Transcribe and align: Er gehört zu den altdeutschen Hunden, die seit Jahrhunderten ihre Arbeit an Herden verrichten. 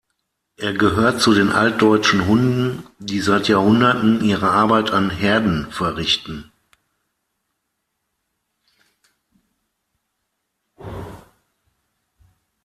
Er 0.57 0.73
gehört 0.73 1.21
zu 1.21 1.35
den 1.35 1.51
altdeutschen 1.51 2.25
Hunden, 2.25 2.87
die 2.97 3.19
seit 3.21 3.47
Jahrhunderten 3.47 4.23
ihre 4.23 4.49
Arbeit 4.49 4.89
an 4.89 5.11
Herden 5.11 5.71
verrichten. 5.71 6.51